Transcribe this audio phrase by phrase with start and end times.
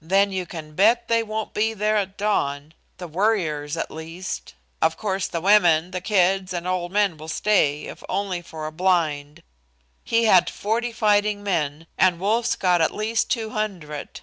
[0.00, 4.54] "Then you can bet they won't be there at dawn the warriors at least.
[4.80, 8.72] Of course the women, the kids and old men will stay if only for a
[8.72, 9.42] blind.
[10.02, 14.22] He had forty fighting men, and Wolf's got at least two hundred.